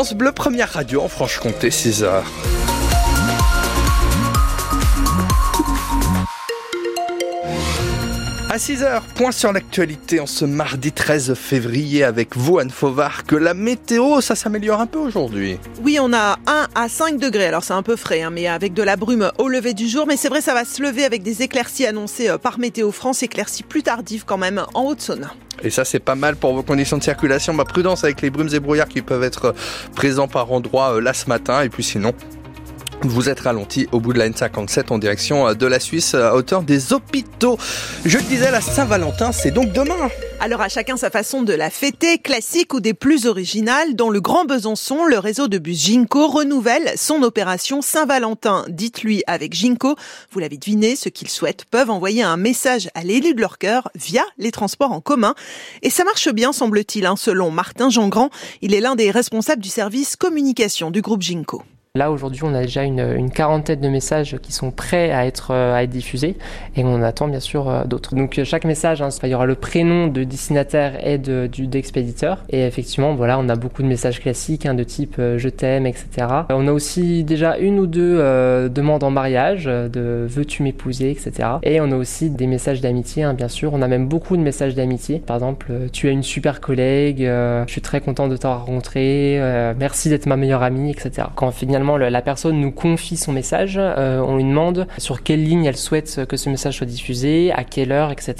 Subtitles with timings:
[0.00, 2.04] France Bleu, première radio en Franche-Comté, 6
[8.52, 13.36] À 6h, point sur l'actualité en ce mardi 13 février avec vous, Anne Fauvard, que
[13.36, 15.56] la météo, ça s'améliore un peu aujourd'hui.
[15.84, 18.74] Oui, on a 1 à 5 degrés, alors c'est un peu frais, hein, mais avec
[18.74, 20.04] de la brume au lever du jour.
[20.08, 23.22] Mais c'est vrai, ça va se lever avec des éclaircies annoncées euh, par Météo France,
[23.22, 25.28] éclaircies plus tardives quand même en Haute-Saône.
[25.62, 27.52] Et ça, c'est pas mal pour vos conditions de circulation.
[27.52, 29.54] Ma prudence avec les brumes et brouillards qui peuvent être
[29.94, 31.62] présents par endroits euh, là ce matin.
[31.62, 32.14] Et puis sinon,
[33.02, 36.34] vous êtes ralenti au bout de la N57 en direction euh, de la Suisse à
[36.34, 37.58] hauteur des hôpitaux.
[38.04, 40.08] Je le disais, la Saint-Valentin, c'est donc demain.
[40.40, 43.94] Alors à chacun sa façon de la fêter, classique ou des plus originales.
[43.94, 48.64] Dans le Grand Besançon, le réseau de bus Ginko renouvelle son opération Saint-Valentin.
[48.68, 49.96] Dites-lui avec Ginko,
[50.32, 53.90] vous l'avez deviné, ceux qu'ils souhaitent peuvent envoyer un message à l'élu de leur cœur
[53.94, 55.34] via les transports en commun.
[55.82, 58.30] Et ça marche bien, semble-t-il, hein, selon Martin Jean-Grand.
[58.62, 61.62] Il est l'un des responsables du service communication du groupe Ginko.
[61.96, 65.74] Là aujourd'hui on a déjà une, quarantaine de messages qui sont prêts à être, euh,
[65.74, 66.36] à être diffusés
[66.76, 68.14] et on attend bien sûr euh, d'autres.
[68.14, 72.64] Donc euh, chaque message, hein, il y aura le prénom de destinataire et d'expéditeur et
[72.64, 76.28] effectivement voilà on a beaucoup de messages classiques hein, de type je t'aime etc.
[76.50, 78.18] On a aussi déjà une ou deux
[78.68, 81.48] demandes en mariage de veux-tu m'épouser etc.
[81.64, 83.74] Et on a aussi des messages d'amitié hein, bien sûr.
[83.74, 85.18] On a même beaucoup de messages d'amitié.
[85.18, 89.40] Par exemple tu es une super collègue, je suis très content de t'avoir rencontré,
[89.76, 91.26] merci d'être ma meilleure amie etc.
[91.34, 91.48] Quand
[91.80, 95.78] finalement la personne nous confie son message, euh, on lui demande sur quelle ligne elle
[95.78, 98.34] souhaite que ce message soit diffusé, à quelle heure, etc.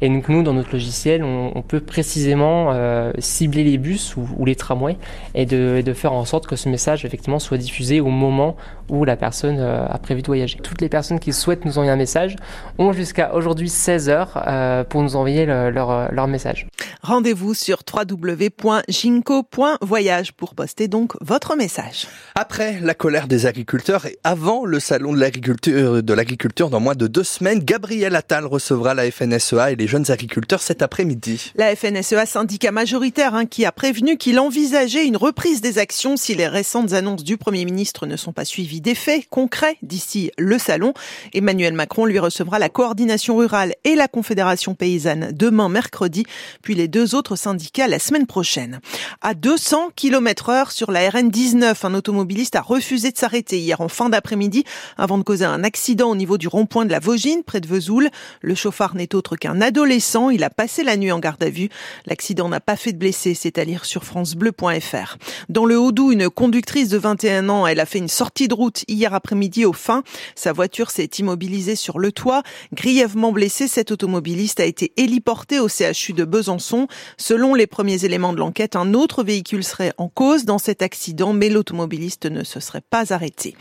[0.00, 4.54] Et donc nous, dans notre logiciel, on, peut précisément euh, cibler les bus ou, les
[4.54, 4.96] tramways
[5.34, 8.56] et de, de, faire en sorte que ce message effectivement soit diffusé au moment
[8.88, 10.56] où la personne euh, a prévu de voyager.
[10.62, 12.36] Toutes les personnes qui souhaitent nous envoyer un message
[12.78, 16.66] ont jusqu'à aujourd'hui 16 heures pour nous envoyer leur, leur message.
[17.02, 22.06] Rendez-vous sur www.ginko.voyage pour poster donc votre message.
[22.34, 26.94] Après la colère des agriculteurs et avant le salon de l'agriculture, de l'agriculture dans moins
[26.94, 31.52] de deux semaines, Gabriel Attal recevra la FNSEA et les jeunes agriculteurs cet après-midi.
[31.56, 36.34] La FNSEA, syndicat majoritaire, hein, qui a prévenu qu'il envisageait une reprise des actions si
[36.34, 40.92] les récentes annonces du Premier ministre ne sont pas suivies d'effets concrets d'ici le salon.
[41.32, 46.24] Emmanuel Macron lui recevra la coordination rurale et la Confédération paysanne demain mercredi,
[46.62, 48.80] puis les deux autres syndicats la semaine prochaine.
[49.20, 53.88] À 200 km heure sur la RN19, un automobiliste a refusé de s'arrêter hier en
[53.88, 54.64] fin d'après-midi
[54.96, 58.10] avant de causer un accident au niveau du rond-point de la Vaugine, près de Vesoul.
[58.42, 60.30] Le chauffard n'est autre qu'un adolescent.
[60.30, 61.68] Il a passé la nuit en garde à vue.
[62.06, 65.16] L'accident n'a pas fait de blessés, c'est à lire sur francebleu.fr.
[65.48, 68.84] Dans le Haut-Doubs, une conductrice de 21 ans, elle a fait une sortie de route
[68.88, 70.02] hier après-midi au fin.
[70.34, 72.42] Sa voiture s'est immobilisée sur le toit.
[72.72, 76.86] Grièvement blessé, cet automobiliste a été héliporté au CHU de Besançon.
[77.16, 81.32] Selon les premiers éléments de l'enquête, un autre véhicule serait en cause dans cet accident,
[81.32, 83.54] mais l'automobiliste ne se serait pas arrêté.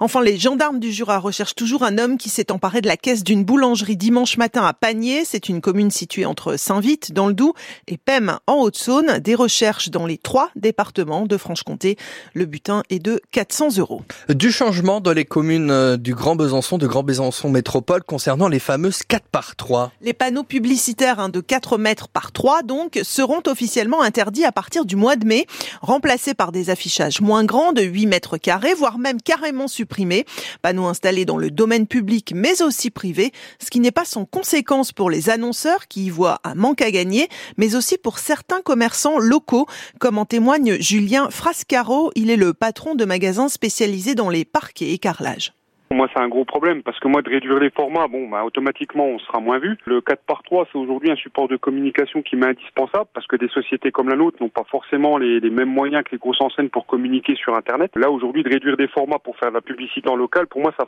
[0.00, 3.22] Enfin, les gendarmes du Jura recherchent toujours un homme qui s'est emparé de la caisse
[3.22, 5.24] d'une boulangerie dimanche matin à Panier.
[5.24, 7.54] C'est une commune située entre Saint-Vite, dans le Doubs,
[7.86, 9.18] et Pem, en Haute-Saône.
[9.18, 11.96] Des recherches dans les trois départements de Franche-Comté.
[12.34, 14.02] Le butin est de 400 euros.
[14.28, 18.58] Du changement dans les communes euh, du Grand Besançon, de Grand Besançon Métropole, concernant les
[18.58, 19.92] fameuses 4 par 3.
[20.00, 24.84] Les panneaux publicitaires hein, de 4 mètres par 3 donc seront officiellement interdits à partir
[24.84, 25.46] du mois de mai,
[25.82, 30.24] remplacés par des affichages moins grands de 8 mètres carrés, voire même carrément supprimés.
[30.62, 33.32] Panneaux installés dans le domaine public mais aussi privé,
[33.62, 36.90] ce qui n'est pas sans conséquence pour les annonceurs qui y voient un manque à
[36.90, 39.66] gagner, mais aussi pour certains commerçants locaux,
[39.98, 42.10] comme en témoigne Julien Frascaro.
[42.14, 45.52] Il est le patron de magasins spécialisés dans les parcs et carrelages.
[45.92, 49.06] Moi, c'est un gros problème parce que moi, de réduire les formats, bon, bah, automatiquement,
[49.06, 49.76] on sera moins vu.
[49.86, 53.34] Le 4 par 3 c'est aujourd'hui un support de communication qui m'est indispensable parce que
[53.34, 56.68] des sociétés comme la nôtre n'ont pas forcément les, mêmes moyens que les grosses enseignes
[56.68, 57.90] pour communiquer sur Internet.
[57.96, 60.72] Là, aujourd'hui, de réduire des formats pour faire de la publicité en local, pour moi,
[60.78, 60.86] ça,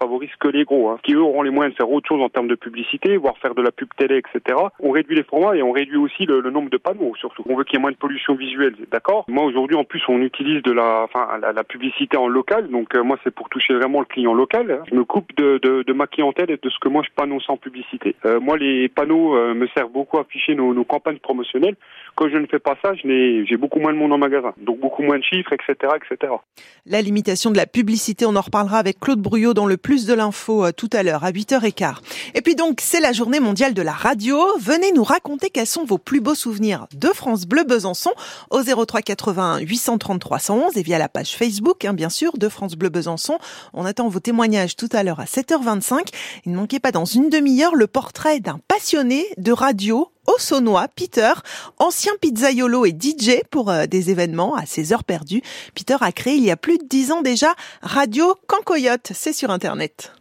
[0.00, 2.30] favorise que les gros, hein, qui eux auront les moyens de faire autre chose en
[2.30, 4.58] termes de publicité, voire faire de la pub télé, etc.
[4.80, 7.42] On réduit les formats et on réduit aussi le, nombre de panneaux, surtout.
[7.46, 9.26] On veut qu'il y ait moins de pollution visuelle, d'accord?
[9.28, 12.94] Moi, aujourd'hui, en plus, on utilise de la, enfin, la, la publicité en local, donc
[12.96, 14.82] euh, moi, c'est pour toucher vraiment le client local.
[14.90, 18.14] Je me coupe de, ma clientèle et de ce que moi je panneau sans publicité.
[18.24, 21.76] Euh, moi, les panneaux euh, me servent beaucoup à afficher nos, campagnes promotionnelles.
[22.14, 25.02] Quand je ne fais pas ça, j'ai beaucoup moins de monde en magasin, donc beaucoup
[25.02, 26.32] moins de chiffres, etc., etc.
[26.86, 30.14] La limitation de la publicité, on en reparlera avec Claude Bruyot dans le plus de
[30.14, 31.96] l'info euh, tout à l'heure à 8h15.
[32.34, 34.38] Et puis donc, c'est la journée mondiale de la radio.
[34.60, 38.12] Venez nous raconter quels sont vos plus beaux souvenirs de France Bleu Besançon
[38.50, 42.76] au 03 81 833 111 et via la page Facebook, hein, bien sûr, de France
[42.76, 43.38] Bleu Besançon.
[43.74, 46.08] On attend vos témoignages tout à l'heure à 7h25.
[46.44, 50.86] Il ne manquait pas dans une demi-heure le portrait d'un passionné de radio au Saunois.
[50.94, 51.32] Peter,
[51.78, 55.40] ancien pizzaiolo et DJ pour euh, des événements à ses heures perdues.
[55.74, 59.12] Peter a créé il y a plus de dix ans déjà Radio Cancoyote.
[59.14, 60.12] C'est sur Internet.